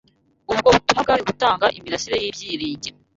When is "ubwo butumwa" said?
0.51-1.01